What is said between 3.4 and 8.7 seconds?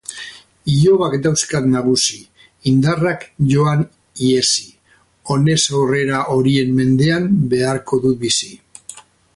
joan ihesi, honez aurrera horien mendean beharko dut bizi.